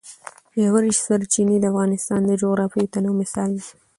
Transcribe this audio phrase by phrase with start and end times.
[0.63, 3.65] ژورې سرچینې د افغانستان د جغرافیوي تنوع مثال دی.